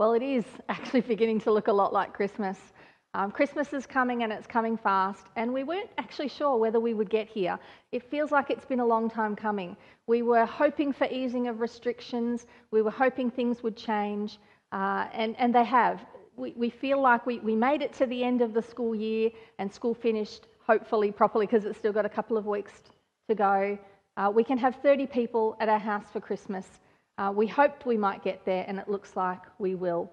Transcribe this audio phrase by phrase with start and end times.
[0.00, 2.56] Well, it is actually beginning to look a lot like Christmas.
[3.12, 6.94] Um, Christmas is coming and it's coming fast, and we weren't actually sure whether we
[6.94, 7.58] would get here.
[7.92, 9.76] It feels like it's been a long time coming.
[10.06, 14.38] We were hoping for easing of restrictions, we were hoping things would change,
[14.72, 16.06] uh, and, and they have.
[16.34, 19.28] We, we feel like we, we made it to the end of the school year
[19.58, 22.72] and school finished, hopefully properly, because it's still got a couple of weeks
[23.28, 23.78] to go.
[24.16, 26.80] Uh, we can have 30 people at our house for Christmas.
[27.20, 30.10] Uh, we hoped we might get there, and it looks like we will.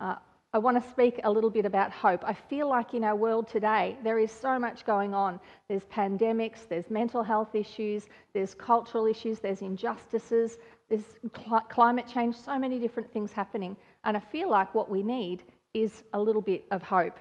[0.00, 0.16] Uh,
[0.52, 2.22] I want to speak a little bit about hope.
[2.26, 5.40] I feel like in our world today, there is so much going on.
[5.70, 10.58] There's pandemics, there's mental health issues, there's cultural issues, there's injustices,
[10.90, 13.74] there's cl- climate change, so many different things happening.
[14.04, 17.18] And I feel like what we need is a little bit of hope.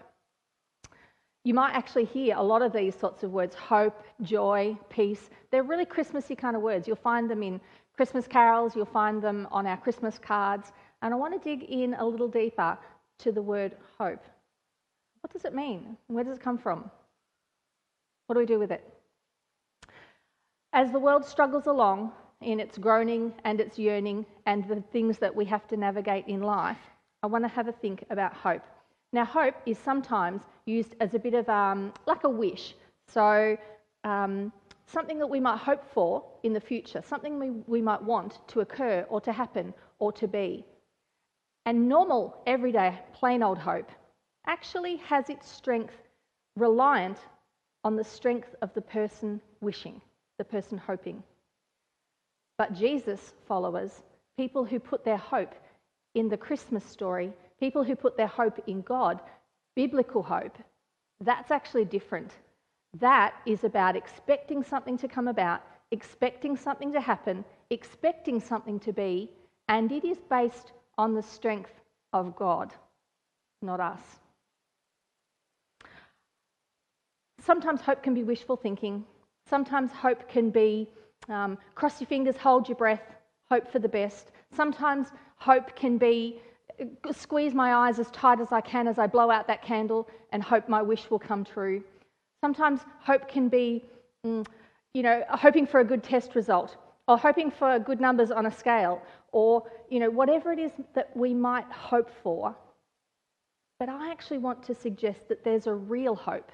[1.46, 5.30] You might actually hear a lot of these sorts of words hope, joy, peace.
[5.52, 6.86] They're really Christmassy kind of words.
[6.86, 7.62] You'll find them in
[8.02, 10.72] Christmas carols, you'll find them on our Christmas cards.
[11.04, 12.76] And I want to dig in a little deeper
[13.20, 14.24] to the word hope.
[15.20, 15.96] What does it mean?
[16.08, 16.90] Where does it come from?
[18.26, 18.84] What do we do with it?
[20.74, 25.36] As the world struggles along in its groaning and its yearning and the things that
[25.36, 26.82] we have to navigate in life,
[27.22, 28.64] I want to have a think about hope.
[29.14, 32.74] Now, hope is sometimes used as a bit of um, like a wish.
[33.08, 33.56] So,
[34.04, 34.52] um,
[34.88, 38.62] something that we might hope for in the future, something we, we might want to
[38.62, 40.66] occur or to happen or to be.
[41.66, 43.90] And normal, everyday, plain old hope
[44.48, 45.94] actually has its strength
[46.56, 47.18] reliant
[47.84, 50.02] on the strength of the person wishing,
[50.38, 51.24] the person hoping.
[52.58, 54.04] But Jesus followers,
[54.38, 55.54] people who put their hope
[56.14, 59.20] in the Christmas story, people who put their hope in God,
[59.76, 60.58] biblical hope,
[61.22, 62.32] that's actually different.
[63.00, 65.62] That is about expecting something to come about,
[65.92, 69.30] expecting something to happen, expecting something to be,
[69.70, 71.72] and it is based on the strength
[72.14, 72.74] of God,
[73.62, 74.02] not us.
[77.40, 79.06] Sometimes hope can be wishful thinking.
[79.50, 80.90] Sometimes hope can be
[81.30, 83.04] um, cross your fingers, hold your breath,
[83.50, 84.32] hope for the best.
[84.56, 86.42] Sometimes hope can be
[87.12, 90.42] squeeze my eyes as tight as I can as I blow out that candle and
[90.42, 91.84] hope my wish will come true.
[92.42, 93.86] Sometimes hope can be,
[94.26, 94.46] mm,
[94.94, 96.76] you know, hoping for a good test result
[97.08, 101.16] or hoping for good numbers on a scale or, you know, whatever it is that
[101.16, 102.56] we might hope for.
[103.80, 106.52] But I actually want to suggest that there's a real hope.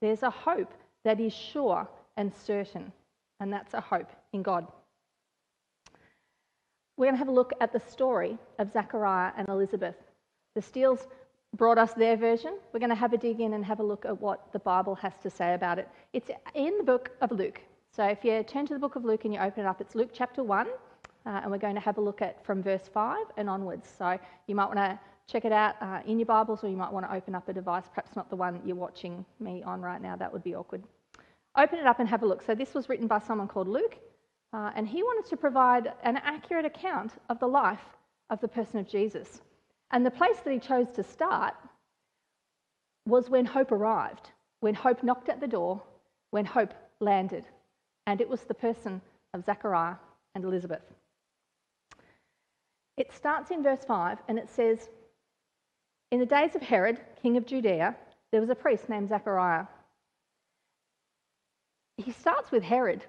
[0.00, 0.72] There's a hope
[1.04, 2.92] that is sure and certain,
[3.40, 4.66] and that's a hope in God.
[6.96, 9.94] We're going to have a look at the story of Zachariah and Elizabeth.
[10.56, 11.06] The Steels
[11.56, 12.58] brought us their version.
[12.72, 14.94] We're going to have a dig in and have a look at what the Bible
[14.96, 15.88] has to say about it.
[16.12, 17.60] It's in the book of Luke.
[17.90, 19.94] So if you turn to the book of Luke and you open it up, it's
[19.94, 20.70] Luke chapter 1, uh,
[21.24, 23.92] and we're going to have a look at from verse 5 and onwards.
[23.98, 26.92] So you might want to check it out uh, in your Bibles, or you might
[26.92, 30.00] want to open up a device, perhaps not the one you're watching me on right
[30.00, 30.16] now.
[30.16, 30.82] That would be awkward.
[31.56, 32.42] Open it up and have a look.
[32.42, 33.96] So this was written by someone called Luke.
[34.52, 37.84] Uh, and he wanted to provide an accurate account of the life
[38.30, 39.42] of the person of Jesus.
[39.90, 41.54] And the place that he chose to start
[43.06, 45.82] was when hope arrived, when hope knocked at the door,
[46.30, 47.44] when hope landed.
[48.06, 49.00] And it was the person
[49.34, 49.96] of Zechariah
[50.34, 50.82] and Elizabeth.
[52.96, 54.88] It starts in verse 5 and it says,
[56.10, 57.96] In the days of Herod, king of Judea,
[58.30, 59.66] there was a priest named Zechariah.
[61.96, 63.04] He starts with Herod,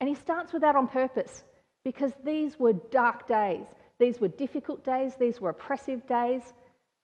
[0.00, 1.44] and he starts with that on purpose
[1.84, 3.66] because these were dark days.
[4.00, 5.14] These were difficult days.
[5.14, 6.42] These were oppressive days.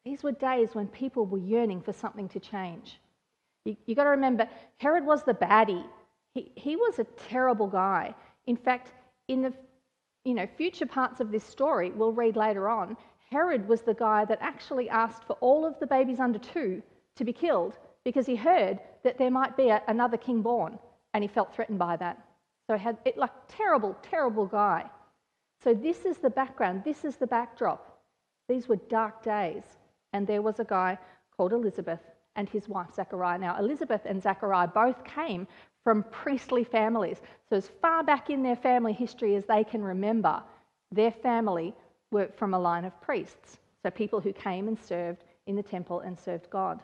[0.05, 2.99] These were days when people were yearning for something to change.
[3.65, 4.49] You've you got to remember,
[4.79, 5.85] Herod was the baddie.
[6.35, 8.15] He, he was a terrible guy.
[8.47, 8.93] In fact,
[9.29, 9.53] in the
[10.25, 12.97] you know, future parts of this story, we'll read later on,
[13.31, 16.83] Herod was the guy that actually asked for all of the babies under two
[17.17, 20.79] to be killed because he heard that there might be a, another king born
[21.13, 22.19] and he felt threatened by that.
[22.67, 24.89] So he had it like terrible, terrible guy.
[25.67, 26.85] So this is the background.
[26.85, 27.99] This is the backdrop.
[28.49, 29.65] These were dark days,
[30.13, 30.97] and there was a guy
[31.37, 31.99] called Elizabeth
[32.37, 33.39] and his wife Zachariah.
[33.39, 35.49] Now Elizabeth and Zachariah both came
[35.83, 37.21] from priestly families.
[37.51, 40.41] So as far back in their family history as they can remember,
[40.93, 41.75] their family
[42.13, 43.59] were from a line of priests.
[43.83, 46.81] So people who came and served in the temple and served God.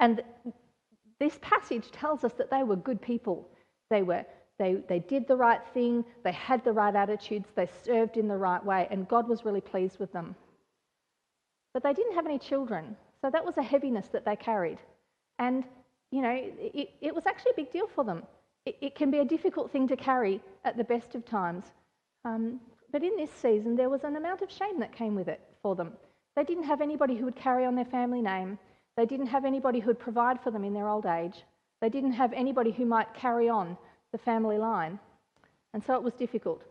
[0.00, 0.22] And
[1.20, 3.46] this passage tells us that they were good people.
[3.90, 4.24] They were
[4.62, 8.36] they, they did the right thing, they had the right attitudes, they served in the
[8.36, 10.36] right way, and God was really pleased with them.
[11.74, 14.78] But they didn't have any children, so that was a heaviness that they carried.
[15.38, 15.64] And,
[16.12, 16.36] you know,
[16.80, 18.22] it, it was actually a big deal for them.
[18.64, 21.64] It, it, can be a difficult thing to carry at the best of times.
[22.24, 22.60] Um,
[22.92, 25.74] But in this season, there was an amount of shame that came with it for
[25.74, 25.90] them.
[26.36, 28.58] They didn't have anybody who would carry on their family name.
[28.96, 31.42] They didn't have anybody who would provide for them in their old age.
[31.80, 33.76] They didn't have anybody who might carry on
[34.12, 34.98] the family line.
[35.74, 36.62] And so it was difficult.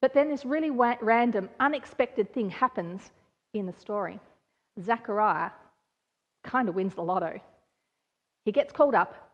[0.00, 3.10] But then this really random, unexpected thing happens
[3.54, 4.20] in the story.
[4.80, 5.50] Zachariah
[6.44, 7.40] kind of wins the lotto.
[8.44, 9.30] He gets called up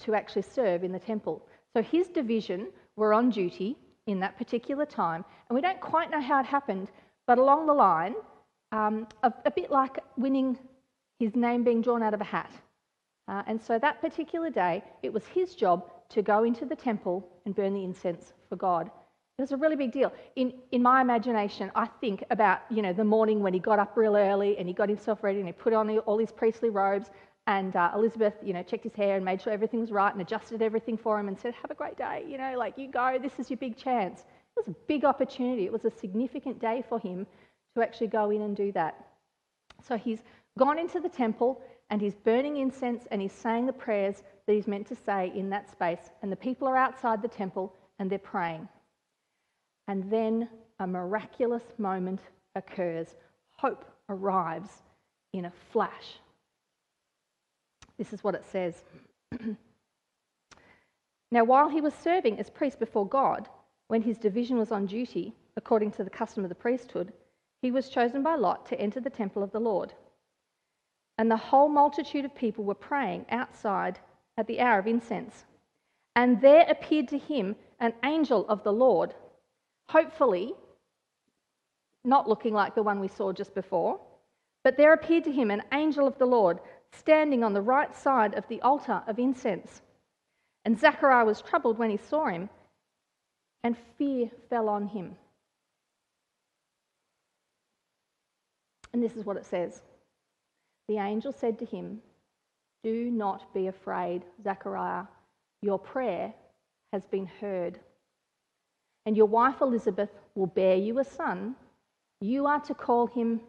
[0.00, 1.46] to actually serve in the temple.
[1.72, 6.20] So his division were on duty in that particular time, and we don't quite know
[6.20, 6.88] how it happened,
[7.26, 8.14] but along the line,
[8.72, 10.58] um, a, a, bit like winning
[11.20, 12.50] his name being drawn out of a hat.
[13.28, 17.26] Uh, and so that particular day, it was his job to go into the temple
[17.44, 18.90] and burn the incense for God.
[19.38, 20.12] It was a really big deal.
[20.36, 23.96] In, in my imagination, I think about, you know, the morning when he got up
[23.96, 27.10] real early and he got himself ready and he put on all his priestly robes
[27.46, 30.20] and uh, Elizabeth, you know, checked his hair and made sure everything was right and
[30.20, 33.18] adjusted everything for him and said, have a great day, you know, like you go,
[33.20, 34.20] this is your big chance.
[34.20, 35.64] It was a big opportunity.
[35.64, 37.26] It was a significant day for him
[37.74, 39.06] to actually go in and do that.
[39.82, 40.20] So he's
[40.58, 41.60] gone into the temple
[41.92, 45.50] and he's burning incense and he's saying the prayers that he's meant to say in
[45.50, 46.10] that space.
[46.22, 48.66] And the people are outside the temple and they're praying.
[49.88, 50.48] And then
[50.80, 52.20] a miraculous moment
[52.54, 53.08] occurs.
[53.50, 54.70] Hope arrives
[55.34, 56.18] in a flash.
[57.98, 58.82] This is what it says.
[61.30, 63.50] now, while he was serving as priest before God,
[63.88, 67.12] when his division was on duty, according to the custom of the priesthood,
[67.60, 69.92] he was chosen by Lot to enter the temple of the Lord.
[71.18, 73.98] And the whole multitude of people were praying outside
[74.36, 75.44] at the hour of incense.
[76.16, 79.14] And there appeared to him an angel of the Lord
[79.88, 80.54] hopefully
[82.04, 84.00] not looking like the one we saw just before.
[84.64, 86.58] But there appeared to him an angel of the Lord
[86.92, 89.82] standing on the right side of the altar of incense.
[90.64, 92.48] And Zechariah was troubled when he saw him,
[93.64, 95.16] and fear fell on him.
[98.92, 99.82] And this is what it says
[100.88, 102.00] The angel said to him,
[102.82, 105.04] Do not be afraid, Zechariah.
[105.62, 106.34] Your prayer
[106.92, 107.78] has been heard
[109.06, 111.56] and your wife Elizabeth will bear you a son.
[112.20, 113.40] You are to call him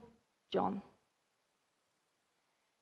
[0.51, 0.81] John.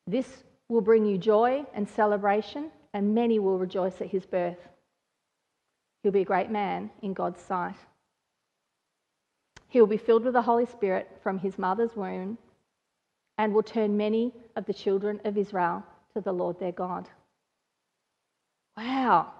[0.07, 4.57] This will bring you joy and celebration, and many will rejoice at his birth.
[6.01, 7.75] He'll be a great man in God's sight.
[9.67, 12.37] He will be filled with the Holy Spirit from his mother's womb
[13.41, 15.83] and will turn many of the children of Israel
[16.13, 17.09] to the Lord their God.
[18.77, 19.33] Wow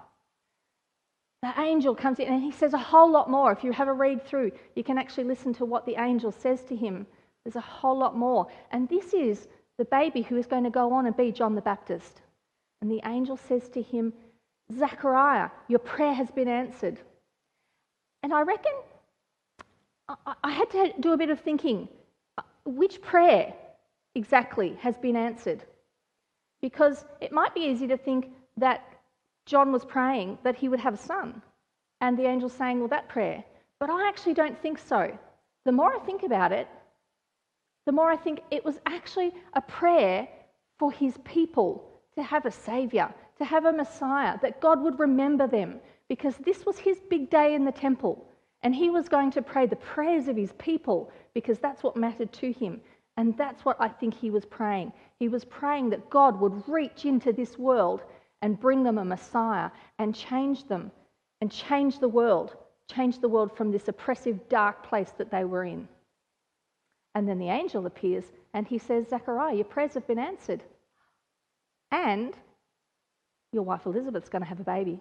[1.42, 3.50] the angel comes in and he says a whole lot more.
[3.50, 6.62] If you have a read through, you can actually listen to what the angel says
[6.64, 7.04] to him.
[7.44, 8.46] There's a whole lot more.
[8.70, 11.60] And this is the baby who is going to go on and be John the
[11.60, 12.20] Baptist.
[12.80, 14.12] And the angel says to him,
[14.78, 16.98] Zachariah, your prayer has been answered.
[18.22, 18.72] And I reckon
[20.44, 21.88] I had to do a bit of thinking.
[22.38, 23.52] Uh, which prayer
[24.14, 25.64] exactly has been answered?
[26.60, 28.86] Because it might be easy to think that
[29.46, 31.42] John was praying that he would have a son.
[32.00, 33.44] And the angel saying, Well, that prayer.
[33.80, 35.16] But I actually don't think so.
[35.64, 36.68] The more I think about it,
[37.86, 40.28] the more I think it was actually a prayer
[40.78, 45.46] for his people to have a savior, to have a Messiah, that God would remember
[45.46, 48.24] them, because this was his big day in the temple.
[48.62, 52.32] And he was going to pray the prayers of his people because that's what mattered
[52.34, 52.80] to him.
[53.16, 54.92] And that's what I think he was praying.
[55.18, 58.02] He was praying that God would reach into this world
[58.40, 60.90] and bring them a Messiah and change them
[61.40, 62.56] and change the world,
[62.90, 65.86] change the world from this oppressive, dark place that they were in.
[67.14, 70.62] And then the angel appears and he says, Zechariah, your prayers have been answered.
[71.90, 72.34] And
[73.52, 74.98] your wife Elizabeth's going to have a baby.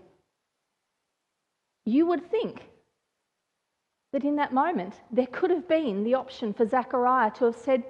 [1.85, 2.69] You would think
[4.11, 7.83] that in that moment there could have been the option for Zechariah to have said,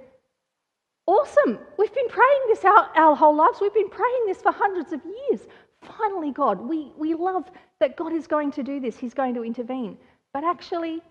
[1.06, 1.58] Awesome.
[1.78, 3.58] We've been praying this our, our whole lives.
[3.60, 5.40] We've been praying this for hundreds of years.
[5.82, 8.96] Finally, God, we, we love that God is going to do this.
[8.96, 9.98] He's going to intervene.
[10.32, 11.02] But actually,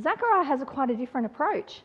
[0.00, 1.82] Zechariah has a quite a different approach.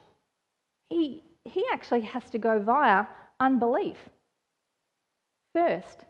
[0.90, 3.06] He, he actually has to go via
[3.40, 3.98] unbelief
[5.54, 6.02] first.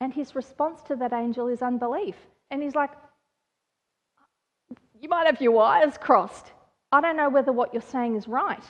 [0.00, 2.16] And his response to that angel is unbelief.
[2.50, 2.90] And he's like,
[5.00, 6.52] You might have your wires crossed.
[6.90, 8.62] I don't know whether what you're saying is right.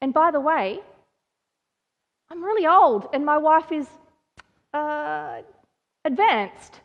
[0.00, 0.80] And by the way,
[2.30, 3.86] I'm really old and my wife is
[4.72, 5.42] uh,
[6.04, 6.80] advanced.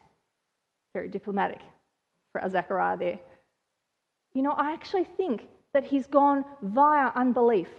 [0.94, 1.60] Very diplomatic
[2.32, 3.20] for Zechariah there.
[4.34, 7.70] You know, I actually think that he's gone via unbelief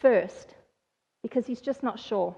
[0.00, 0.54] first
[1.22, 2.34] because he's just not sure.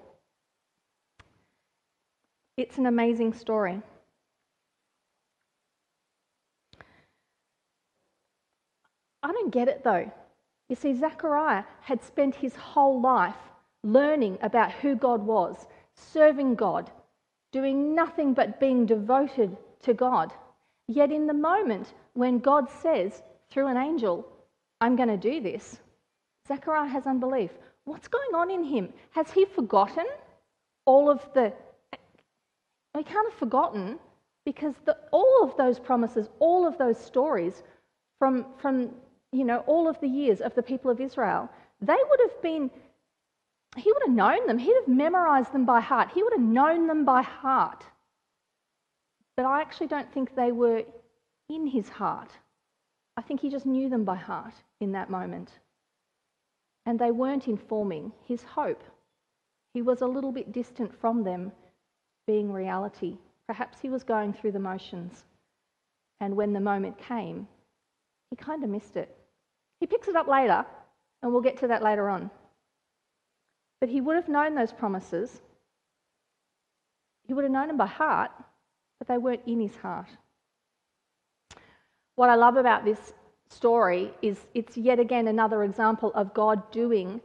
[2.56, 3.82] It's an amazing story.
[9.22, 10.10] I don't get it though.
[10.68, 13.36] You see, Zechariah had spent his whole life
[13.82, 16.90] learning about who God was, serving God,
[17.52, 20.32] doing nothing but being devoted to God.
[20.88, 24.26] Yet, in the moment when God says through an angel,
[24.80, 25.78] I'm going to do this,
[26.48, 27.50] Zechariah has unbelief.
[27.84, 28.92] What's going on in him?
[29.10, 30.06] Has he forgotten
[30.86, 31.52] all of the.
[32.96, 33.98] He can't have forgotten
[34.46, 37.62] because the, all of those promises, all of those stories
[38.18, 38.90] from, from
[39.32, 41.48] you know, all of the years of the people of Israel,
[41.80, 42.70] they would have been,
[43.76, 44.58] he would have known them.
[44.58, 46.10] He'd have memorized them by heart.
[46.14, 47.84] He would have known them by heart.
[49.36, 50.82] But I actually don't think they were
[51.48, 52.30] in his heart.
[53.16, 55.50] I think he just knew them by heart in that moment.
[56.86, 58.82] And they weren't informing his hope.
[59.74, 61.52] He was a little bit distant from them
[62.26, 63.18] being reality.
[63.46, 65.24] Perhaps he was going through the motions.
[66.20, 67.46] And when the moment came,
[68.30, 69.16] he kind of missed it.
[69.80, 70.64] He picks it up later,
[71.22, 72.30] and we'll get to that later on.
[73.80, 75.40] But he would have known those promises.
[77.26, 78.30] He would have known them by heart,
[78.98, 80.08] but they weren't in his heart.
[82.14, 83.12] What I love about this
[83.48, 87.20] story is it's yet again another example of God doing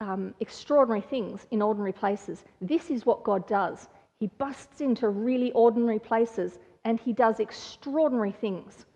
[0.00, 2.44] um, extraordinary things in ordinary places.
[2.60, 3.88] This is what God does.
[4.20, 8.86] He busts into really ordinary places and he does extraordinary things.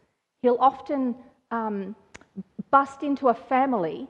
[0.43, 1.17] He'll often
[1.51, 1.95] um,
[2.71, 4.09] bust into a family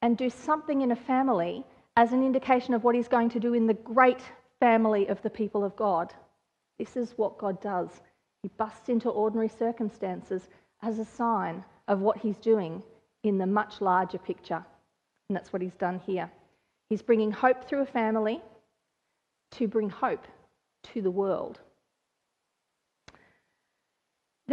[0.00, 1.64] and do something in a family
[1.96, 4.20] as an indication of what he's going to do in the great
[4.60, 6.12] family of the people of God.
[6.78, 7.90] This is what God does.
[8.42, 10.48] He busts into ordinary circumstances
[10.82, 12.82] as a sign of what he's doing
[13.22, 14.64] in the much larger picture.
[15.28, 16.30] And that's what he's done here.
[16.88, 18.40] He's bringing hope through a family
[19.52, 20.26] to bring hope
[20.92, 21.60] to the world.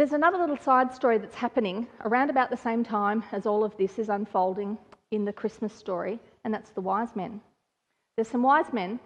[0.00, 3.76] There's another little side story that's happening around about the same time as all of
[3.76, 4.78] this is unfolding
[5.10, 7.42] in the Christmas story, and that's the wise men.
[8.16, 8.98] There's some wise men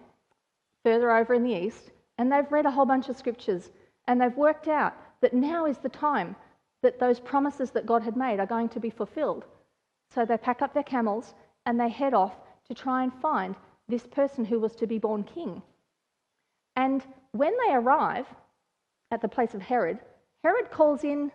[0.84, 3.72] further over in the east, and they've read a whole bunch of scriptures,
[4.06, 6.36] and they've worked out that now is the time
[6.82, 9.46] that those promises that God had made are going to be fulfilled.
[10.14, 11.34] So they pack up their camels
[11.66, 12.36] and they head off
[12.68, 13.56] to try and find
[13.88, 15.60] this person who was to be born king.
[16.76, 18.26] And when they arrive
[19.10, 19.98] at the place of Herod,
[20.44, 21.32] Herod calls in,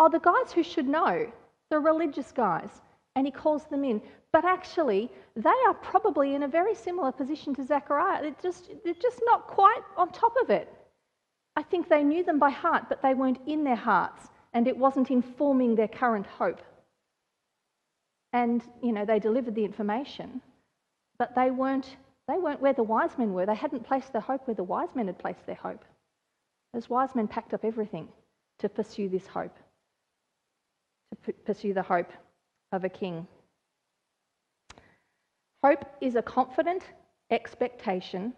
[0.00, 1.30] oh, the guys who should know,
[1.70, 2.82] the religious guys,
[3.14, 4.02] and he calls them in.
[4.32, 8.22] But actually, they are probably in a very similar position to Zechariah.
[8.22, 10.70] They're just, they're just not quite on top of it.
[11.54, 14.76] I think they knew them by heart, but they weren't in their hearts, and it
[14.76, 16.60] wasn't informing their current hope.
[18.32, 20.42] And, you know, they delivered the information,
[21.18, 21.96] but they weren't,
[22.28, 23.46] they weren't where the wise men were.
[23.46, 25.84] They hadn't placed their hope where the wise men had placed their hope.
[26.76, 28.06] Those wise men packed up everything
[28.58, 29.56] to pursue this hope,
[31.08, 32.12] to p- pursue the hope
[32.70, 33.26] of a king.
[35.64, 36.82] Hope is a confident
[37.30, 38.34] expectation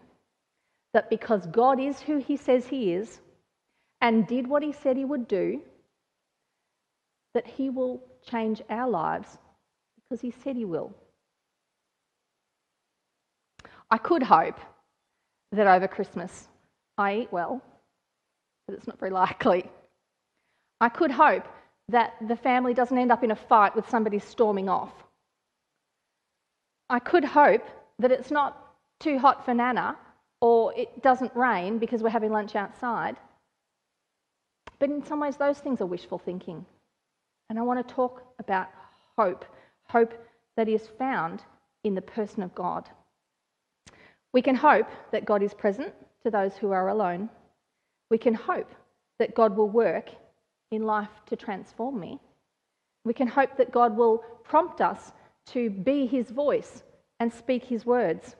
[0.93, 3.19] that because God is who he says he is
[3.99, 5.61] and did what he said he would do,
[7.33, 9.37] that he will change our lives
[9.97, 10.93] because he said he will.
[13.91, 14.61] I could hope
[15.51, 16.47] that over Christmas
[16.97, 17.61] I eat well,
[18.69, 19.65] but it's not very likely.
[20.79, 21.47] I could hope
[21.87, 24.93] that the family doesn't end up in a fight with somebody storming off.
[26.87, 29.97] I could hope that it's not too hot for Nana
[30.39, 33.15] or it doesn't rain because we're having lunch outside.
[34.77, 36.63] But in some ways, those things are wishful thinking.
[37.49, 38.67] And I want to talk about
[39.17, 39.45] hope
[39.87, 40.13] hope
[40.57, 41.41] that is found
[41.83, 42.87] in the person of God.
[44.31, 47.31] We can hope that God is present to those who are alone.
[48.09, 48.73] We can hope
[49.19, 50.09] that God will work
[50.71, 52.19] in life to transform me.
[53.05, 55.11] We can hope that God will prompt us
[55.47, 56.83] to be his voice
[57.19, 58.35] and speak his words.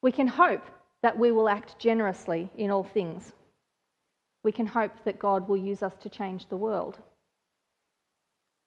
[0.00, 0.64] We can hope
[1.02, 3.32] that we will act generously in all things.
[4.44, 6.98] We can hope that God will use us to change the world.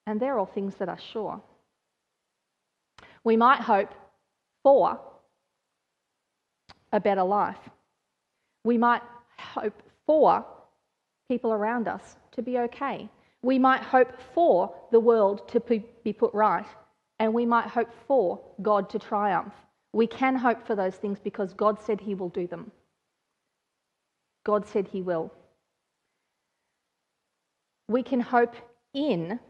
[0.06, 1.40] And they're all things that are sure.
[3.24, 3.92] We might hope
[4.62, 5.00] for
[6.92, 7.58] a better life.
[8.64, 9.02] We might
[9.38, 10.44] hope for
[11.28, 13.08] people around us to be okay.
[13.42, 16.66] We might hope for the world to be put right.
[17.18, 19.54] And we might hope for God to triumph.
[19.92, 22.70] We can hope for those things because God said He will do them.
[24.44, 25.32] God said He will.
[27.88, 28.54] We can hope
[28.92, 29.40] in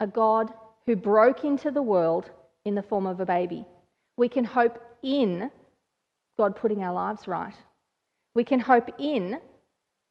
[0.00, 0.52] a God
[0.86, 2.30] who broke into the world
[2.64, 3.64] in the form of a baby.
[4.16, 5.50] We can hope in
[6.36, 7.54] God putting our lives right.
[8.34, 9.40] We can hope in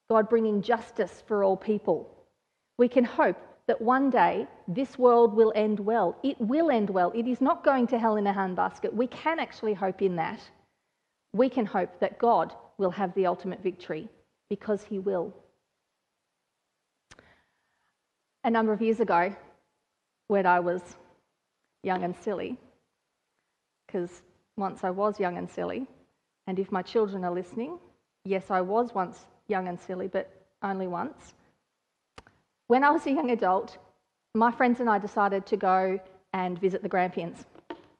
[0.10, 2.10] God bringing justice for all people.
[2.78, 6.18] We can hope that one day this world will end well.
[6.24, 7.12] It will end well.
[7.14, 8.92] It is not going to hell in a handbasket.
[8.94, 10.42] We can actually hope in that.
[11.34, 14.10] We can hope that God will have the ultimate victory
[14.50, 15.34] because he will.
[18.44, 19.36] A number of years ago,
[20.30, 20.82] when I was
[21.84, 22.58] young and silly,
[23.86, 24.24] because
[24.58, 25.86] once I was young and silly,
[26.48, 27.78] and if my children are listening,
[28.26, 31.34] yes, I was once young and silly, but only once.
[32.68, 33.78] When I was a young adult,
[34.36, 36.00] my friends and I decided to go
[36.34, 37.46] and visit the Grampians.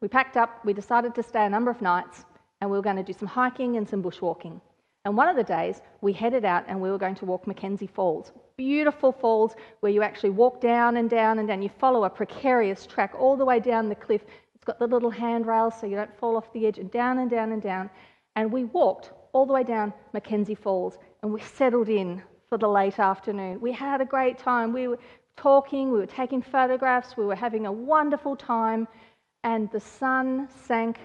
[0.02, 2.26] We packed up, we decided to stay a number of nights,
[2.62, 4.62] and we were going to do some hiking and some bushwalking.
[5.06, 7.88] And one of the days, we headed out and we were going to walk Mackenzie
[7.88, 8.32] Falls.
[8.58, 11.62] Beautiful falls where you actually walk down and down and down.
[11.62, 14.22] You follow a precarious track all the way down the cliff.
[14.56, 17.32] It's got the little handrails so you don't fall off the edge, and down and
[17.32, 17.90] down and down.
[18.36, 22.68] And we walked all the way down Mackenzie Falls and we settled in for the
[22.68, 23.60] late afternoon.
[23.62, 24.74] We had a great time.
[24.74, 25.00] We were
[25.38, 28.88] talking, we were taking photographs, we were having a wonderful time,
[29.44, 31.00] and the sun sank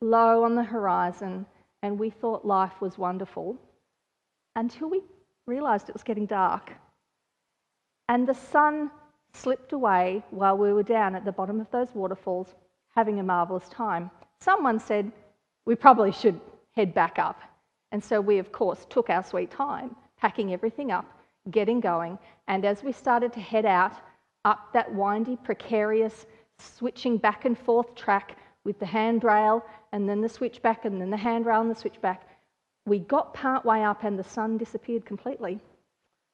[0.00, 1.46] low on the horizon,
[1.82, 3.56] and we thought life was wonderful
[4.56, 5.02] until we
[5.46, 6.72] realised it was getting dark.
[8.08, 8.90] And the sun
[9.32, 12.54] slipped away while we were down at the bottom of those waterfalls
[12.94, 14.10] having a marvellous time.
[14.40, 15.10] Someone said
[15.64, 16.40] we probably should
[16.72, 17.40] head back up.
[17.92, 21.06] And so we, of course, took our sweet time packing everything up,
[21.50, 22.18] getting going.
[22.46, 23.92] And as we started to head out
[24.44, 26.26] up that windy, precarious,
[26.58, 31.16] switching back and forth track with the handrail and then the switchback and then the
[31.16, 32.28] handrail and the switchback,
[32.86, 35.58] we got part way up and the sun disappeared completely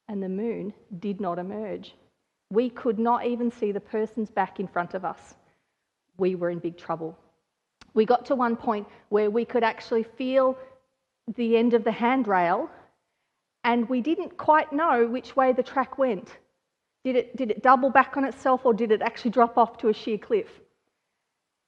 [0.08, 1.94] and the moon did not emerge.
[2.50, 5.34] We could not even see the person's back in front of us.
[6.16, 7.16] We were in big trouble.
[7.94, 10.56] We got to one point where we could actually feel
[11.34, 12.70] the end of the handrail
[13.64, 16.38] and we didn't quite know which way the track went.
[17.04, 19.88] Did it, did it double back on itself or did it actually drop off to
[19.88, 20.48] a sheer cliff?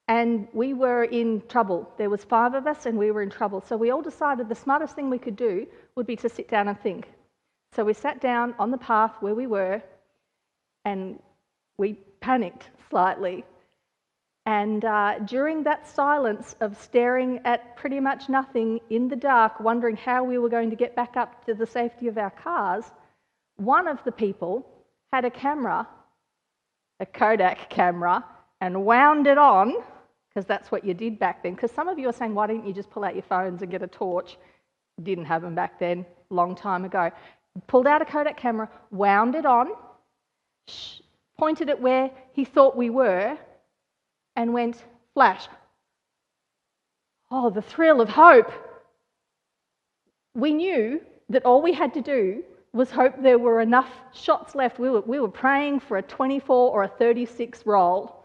[0.06, 1.92] And we were in trouble.
[1.98, 3.60] There was five of us and we were in trouble.
[3.60, 6.68] So we all decided the smartest thing we could do would be to sit down
[6.68, 7.08] and think.
[7.74, 9.82] So we sat down on the path where we were
[10.84, 11.20] and
[11.78, 13.44] we panicked slightly
[14.48, 19.94] and uh, during that silence of staring at pretty much nothing in the dark, wondering
[19.94, 22.84] how we were going to get back up to the safety of our cars,
[23.56, 24.66] one of the people
[25.12, 25.86] had a camera,
[26.98, 28.24] a Kodak camera,
[28.62, 29.74] and wound it on,
[30.30, 31.52] because that's what you did back then.
[31.54, 33.70] Because some of you are saying, why didn't you just pull out your phones and
[33.70, 34.38] get a torch?
[35.02, 37.10] Didn't have them back then, long time ago.
[37.66, 39.72] Pulled out a Kodak camera, wound it on,
[41.36, 43.36] pointed it where he thought we were,
[44.38, 45.48] and went flash.
[47.30, 48.50] Oh, the thrill of hope.
[50.34, 54.78] We knew that all we had to do was hope there were enough shots left.
[54.78, 58.24] We were, we were praying for a 24 or a 36 roll.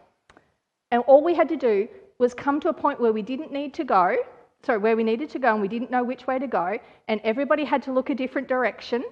[0.92, 3.74] And all we had to do was come to a point where we didn't need
[3.74, 4.16] to go,
[4.64, 7.20] sorry, where we needed to go and we didn't know which way to go, and
[7.24, 9.02] everybody had to look a different direction,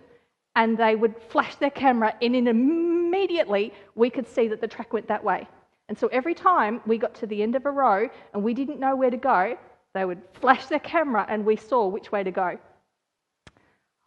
[0.55, 5.09] and they would flash their camera, and immediately we could see that the track went
[5.09, 5.49] that way.
[5.89, 8.81] And so every time we got to the end of a row and we didn't
[8.81, 9.59] know where to go,
[9.95, 12.59] they would flash their camera and we saw which way to go.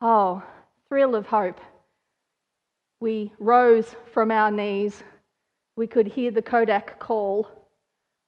[0.02, 0.44] Oh,
[0.88, 1.60] thrill of hope.
[3.00, 5.04] We rose from our knees.
[5.76, 7.48] We could hear the Kodak call.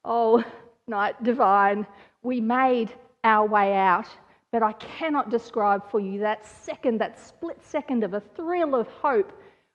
[0.03, 0.43] Oh,
[0.87, 1.87] night divine.
[2.21, 4.07] We made our way out.
[4.51, 8.87] But I cannot describe for you that second, that split second of a thrill of
[8.87, 9.31] hope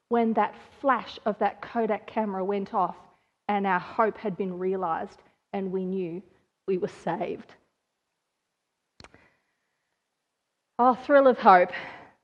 [0.08, 2.96] when that flash of that Kodak camera went off
[3.48, 6.22] and our hope had been realized, and we knew
[6.66, 7.52] we were saved.
[10.78, 11.70] Oh, thrill of hope.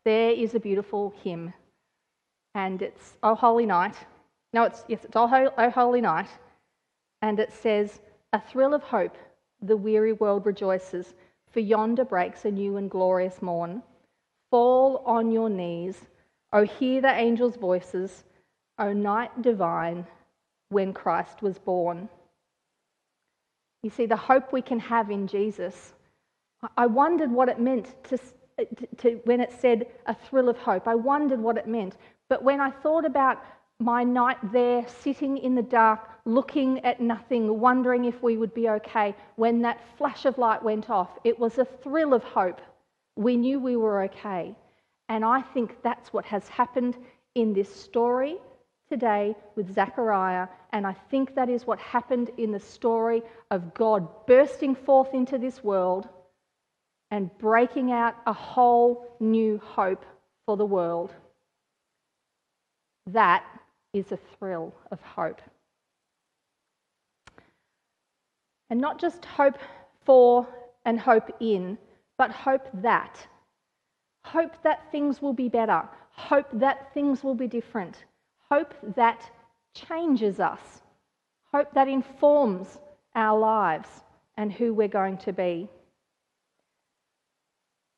[0.05, 1.53] There is a beautiful hymn,
[2.55, 3.95] and it's Oh Holy Night.
[4.53, 6.29] No, it's yes, it's Oh, oh Holy Night,
[7.21, 8.01] and it says,
[8.33, 9.17] "A thrill of hope,
[9.61, 11.15] the weary world rejoices,
[11.51, 13.83] for yonder breaks a new and glorious morn.
[14.51, 16.07] Fall on your knees,
[16.53, 18.25] oh hear the angels' voices,
[18.79, 20.07] O night divine,
[20.71, 22.09] when Christ was born.
[23.83, 25.95] You see, the hope we can have in Jesus.
[26.77, 28.19] I wondered what it meant to,
[28.99, 30.89] to, when it said a thrill of hope.
[30.89, 31.97] I wondered what it meant.
[32.29, 33.43] But when I thought about
[33.79, 38.69] my night there, sitting in the dark, looking at nothing, wondering if we would be
[38.69, 42.61] okay, when that flash of light went off, it was a thrill of hope.
[43.15, 44.57] We knew we were okay.
[45.09, 46.97] And I think that's what has happened
[47.37, 48.39] in this story
[48.89, 54.27] today with Zechariah, and I think that is what happened in the story of God
[54.27, 56.09] bursting forth into this world
[57.11, 60.05] and breaking out a whole new hope
[60.47, 61.13] for the world.
[63.07, 63.45] That
[63.93, 65.41] is a thrill of hope.
[68.71, 69.57] And not just hope
[70.05, 70.47] for
[70.85, 71.79] and hope in,
[72.19, 73.27] but hope that.
[74.25, 75.89] Hope that things will be better.
[76.11, 78.05] Hope that things will be different.
[78.51, 79.31] Hope that
[79.75, 80.83] changes us.
[81.53, 82.79] Hope that informs
[83.15, 83.89] our lives
[84.37, 85.69] and who we're going to be.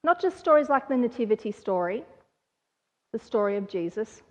[0.03, 2.05] Not just stories like the Nativity story,
[3.13, 4.23] the story of Jesus,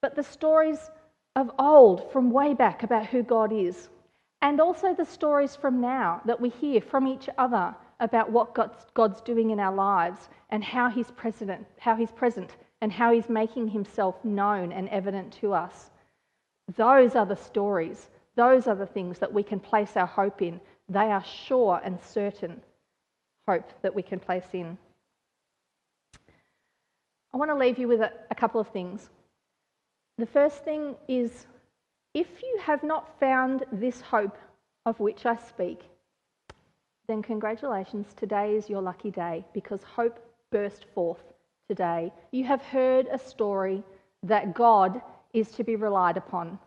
[0.00, 0.90] but the stories
[1.34, 3.88] of old from way back about who God is.
[4.42, 8.54] And also the stories from now that we hear from each other about what
[8.94, 13.28] God's, doing in our lives and how He's present, how He's present and how He's
[13.28, 15.90] making Himself known and evident to us.
[16.76, 18.08] Those are the stories.
[18.34, 20.60] Those are the things that we can place our hope in.
[20.88, 22.60] They are sure and certain
[23.48, 24.76] hope that we can place in.
[27.32, 29.10] I want to leave you with a, a couple of things.
[30.18, 31.46] The first thing is
[32.14, 34.38] if you have not found this hope
[34.86, 35.80] of which I speak,
[37.06, 40.18] then congratulations, today is your lucky day because hope
[40.50, 41.22] burst forth
[41.68, 42.12] today.
[42.30, 43.82] You have heard a story
[44.22, 45.00] that God
[45.32, 46.58] is to be relied upon.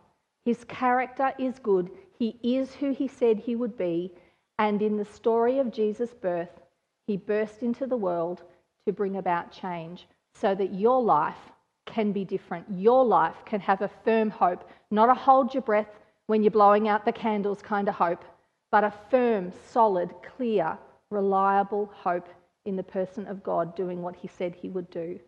[0.44, 4.12] His character is good, He is who He said He would be,
[4.58, 6.60] and in the story of Jesus' birth,
[7.06, 8.42] He burst into the world
[8.86, 11.50] to bring about change so that your life
[11.86, 12.66] can be different.
[12.70, 16.88] Your life can have a firm hope, not a hold your breath when you're blowing
[16.88, 18.24] out the candles kind of hope,
[18.70, 20.78] but a firm, solid, clear,
[21.10, 22.28] reliable hope
[22.70, 25.20] in the person of God doing what he said he would do.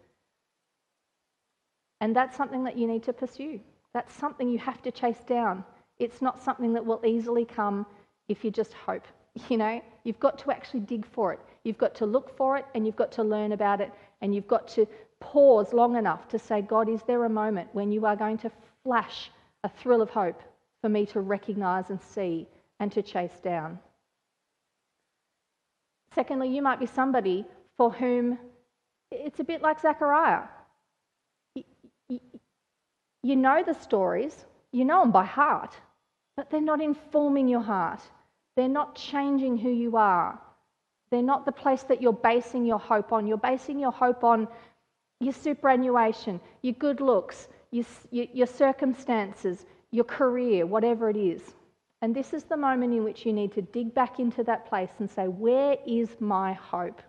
[2.00, 3.60] And that's something that you need to pursue.
[3.92, 5.64] That's something you have to chase down.
[5.98, 7.84] It's not something that will easily come
[8.28, 9.06] if you just hope.
[9.48, 11.40] You know, you've got to actually dig for it.
[11.64, 14.46] You've got to look for it and you've got to learn about it and you've
[14.46, 14.86] got to
[15.20, 18.50] pause long enough to say, God, is there a moment when you are going to
[18.84, 19.30] flash
[19.64, 20.42] a thrill of hope
[20.82, 22.46] for me to recognize and see
[22.78, 23.78] and to chase down?
[26.14, 27.46] Secondly, you might be somebody
[27.76, 28.38] for whom
[29.10, 30.42] it's a bit like Zechariah.
[32.08, 35.74] You know the stories, you know them by heart,
[36.36, 38.00] but they're not informing your heart.
[38.56, 40.38] They're not changing who you are.
[41.10, 43.26] They're not the place that you're basing your hope on.
[43.26, 44.48] You're basing your hope on
[45.20, 51.42] your superannuation, your good looks, your, your, circumstances, your career, whatever it is.
[52.02, 54.90] And this is the moment in which you need to dig back into that place
[54.98, 57.00] and say, Where is my hope?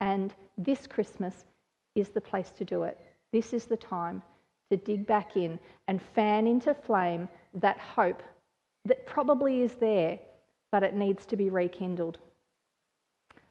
[0.00, 1.44] And this Christmas
[1.96, 2.98] is the place to do it.
[3.32, 4.22] This is the time
[4.70, 8.22] to dig back in and fan into flame that hope
[8.84, 10.18] that probably is there,
[10.70, 12.18] but it needs to be rekindled.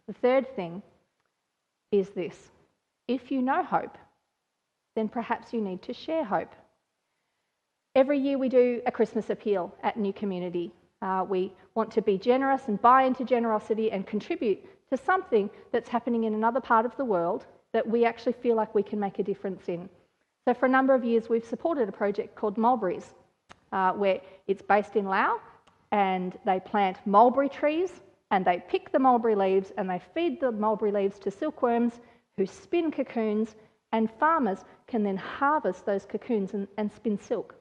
[0.08, 0.82] The third thing
[1.92, 2.50] is this
[3.10, 3.98] if you know hope,
[4.96, 6.54] then perhaps you need to share hope.
[7.96, 10.72] Every year we do a Christmas appeal at New Community.
[11.02, 14.60] Uh, we want to be generous and buy into generosity and contribute
[14.92, 18.76] to something that's happening in another part of the world that we actually feel like
[18.76, 19.90] we can make a difference in.
[20.46, 23.16] So, for a number of years, we've supported a project called Mulberries,
[23.72, 25.42] uh, where it's based in Laos
[25.92, 30.52] and they plant mulberry trees and they pick the mulberry leaves and they feed the
[30.52, 31.94] mulberry leaves to silkworms
[32.38, 33.56] who spin cocoons,
[33.92, 37.59] and farmers can then harvest those cocoons and, and spin silk.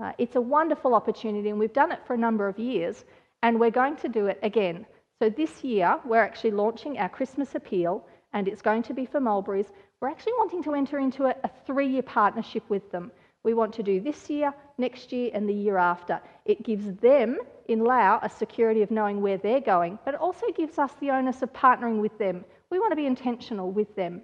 [0.00, 3.04] Uh, it's a wonderful opportunity, and we've done it for a number of years,
[3.42, 4.86] and we're going to do it again.
[5.18, 9.20] So this year, we're actually launching our Christmas appeal, and it's going to be for
[9.20, 9.72] mulberries.
[10.00, 13.10] We're actually wanting to enter into a, a three year partnership with them.
[13.44, 16.20] We want to do this year, next year, and the year after.
[16.44, 20.46] It gives them in Laos a security of knowing where they're going, but it also
[20.56, 24.22] gives us the onus of partnering with them we want to be intentional with them.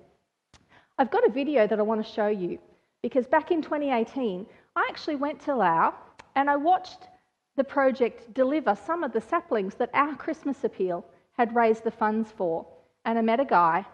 [0.98, 2.58] I've got a video that I want to show you
[3.02, 5.94] because back in 2018, I actually went to Laos
[6.34, 7.08] and I watched
[7.56, 11.04] the project deliver some of the saplings that our Christmas appeal
[11.36, 12.66] had raised the funds for.
[13.04, 13.86] And I met a guy.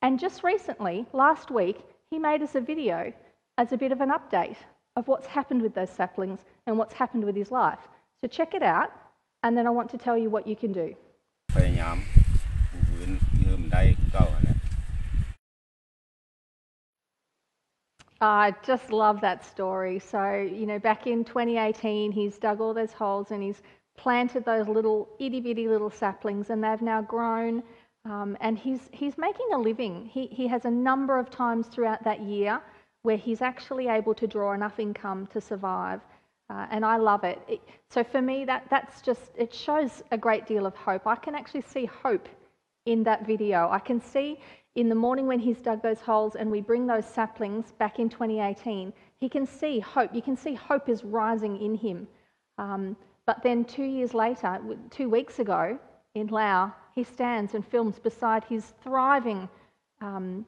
[0.00, 3.12] And just recently, last week, he made us a video
[3.58, 4.56] as a bit of an update
[4.96, 7.78] of what's happened with those saplings and what's happened with his life.
[8.20, 8.92] So check it out,
[9.42, 10.94] and then I want to tell you what you can do.
[18.22, 19.98] I just love that story.
[19.98, 23.62] So, you know, back in 2018, he's dug all those holes and he's
[23.96, 27.62] planted those little itty bitty little saplings, and they've now grown.
[28.04, 30.06] Um, and he's, he's making a living.
[30.06, 32.60] He, he has a number of times throughout that year
[33.02, 36.00] where he's actually able to draw enough income to survive.
[36.48, 37.40] Uh, and I love it.
[37.48, 37.60] it.
[37.90, 41.06] So for me, that, that's just, it shows a great deal of hope.
[41.06, 42.28] I can actually see hope
[42.86, 43.68] in that video.
[43.70, 44.38] I can see
[44.74, 48.08] in the morning when he's dug those holes and we bring those saplings back in
[48.08, 50.14] 2018, He can see hope.
[50.14, 52.08] You can see hope is rising in him.
[52.58, 54.58] Um, but then two years later,
[54.90, 55.78] two weeks ago
[56.14, 59.48] in Laos, he stands and films beside his thriving
[60.00, 60.44] um,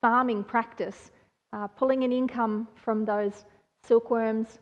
[0.00, 1.10] farming practice,
[1.52, 3.44] uh, pulling an income from those
[3.82, 4.60] silkworms.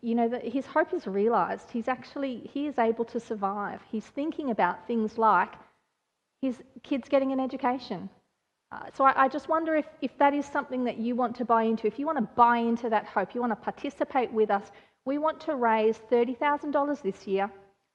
[0.00, 1.70] You know, his hope is realised.
[1.70, 3.80] He's actually, he is able to survive.
[3.90, 5.52] He's thinking about things like
[6.40, 8.10] his kids getting an education.
[8.72, 11.44] Uh, so I, I just wonder if, if that is something that you want to
[11.44, 11.86] buy into.
[11.86, 14.70] If you want to buy into that hope, you want to participate with us.
[15.04, 17.50] We want to raise $30,000 this year.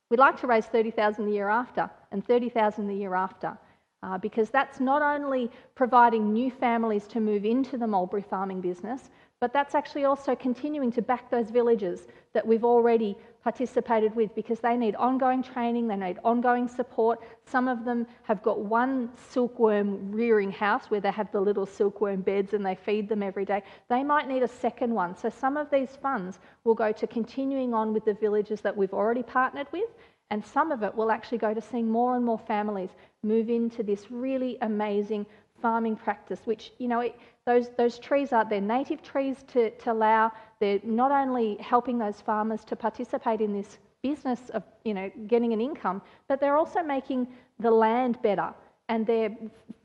[0.10, 3.58] We'd like to raise 30,000 the year after and 30,000 the year after.
[4.04, 9.10] Uh, because that's not only providing new families to move into the mulberry farming business,
[9.42, 14.60] but that's actually also continuing to back those villages that we've already participated with because
[14.60, 17.18] they need ongoing training, they need ongoing support.
[17.46, 22.20] Some of them have got one silkworm rearing house where they have the little silkworm
[22.20, 23.64] beds and they feed them every day.
[23.88, 25.16] They might need a second one.
[25.16, 28.94] So some of these funds will go to continuing on with the villages that we've
[28.94, 29.92] already partnered with
[30.30, 32.90] and some of it will actually go to seeing more and more families
[33.24, 35.26] move into this really amazing
[35.62, 37.15] farming practice, which, you know, it,
[37.46, 40.32] those, those trees are, they're native trees to, to Laos.
[40.60, 45.54] They're not only helping those farmers to participate in this business of, you know, getting
[45.54, 47.28] an income, but they're also making
[47.60, 48.54] the land better.
[48.89, 49.36] And they're,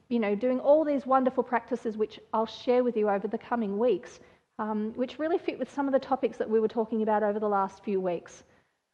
[0.08, 3.78] you know, doing all these wonderful practices, which I'll share with you over the coming
[3.78, 4.20] weeks,
[4.58, 7.40] um, which really fit with some of the topics that we were talking about over
[7.40, 8.44] the last few weeks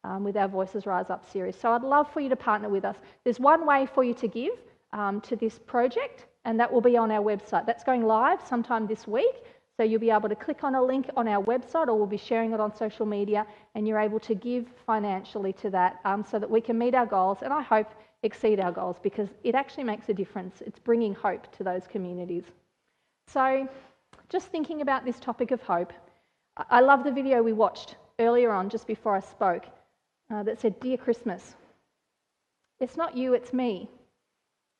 [0.03, 1.55] um, with our Voices Rise Up series.
[1.55, 2.95] So I'd love for you to partner with us.
[3.23, 4.53] There's one way for you to give
[4.93, 7.65] um, to this project, and that will be on our website.
[7.65, 9.43] That's going live sometime this week.
[9.77, 12.17] So you'll be able to click on a link on our website, or we'll be
[12.17, 16.37] sharing it on social media, and you're able to give financially to that um, so
[16.37, 17.87] that we can meet our goals and I hope
[18.23, 20.61] exceed our goals because it actually makes a difference.
[20.65, 22.43] It's bringing hope to those communities.
[23.27, 23.67] So,
[24.27, 25.93] just thinking about this topic of hope,
[26.69, 29.65] I love the video we watched earlier on just before I spoke
[30.29, 31.55] uh, that said, Dear Christmas.
[32.79, 33.89] It's not you, it's me.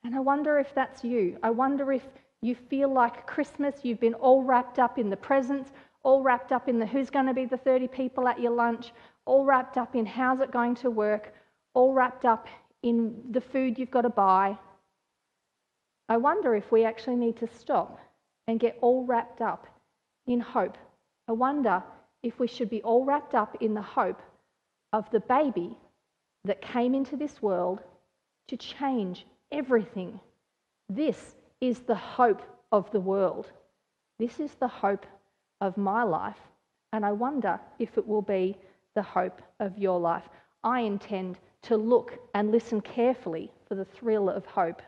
[0.04, 1.38] And I wonder if that's you.
[1.44, 2.04] I wonder if
[2.42, 5.72] you feel like Christmas, you've been all wrapped up in the presents,
[6.04, 8.92] all wrapped up in the who's going to be the 30 people at your lunch,
[9.26, 11.34] all wrapped up in how's it going to work,
[11.74, 12.48] all wrapped up
[12.82, 14.58] in the food you've got to buy.
[16.08, 18.00] I wonder if we actually need to stop
[18.48, 19.68] and get all wrapped up
[20.26, 20.78] in hope.
[21.28, 21.84] I wonder
[22.24, 24.22] if we should be all wrapped up in the hope
[24.94, 25.78] of the baby
[26.46, 27.82] that came into this world
[28.48, 30.20] to change everything.
[30.90, 33.52] This is the hope of the world.
[34.18, 35.06] This is the hope
[35.62, 36.40] of my life.
[36.94, 38.58] And I wonder if it will be
[38.96, 40.28] the hope of your life.
[40.64, 44.82] I intend to look and listen carefully for the thrill of hope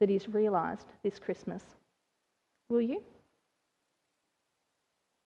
[0.00, 1.62] that is realised this Christmas.
[2.68, 3.02] Will you?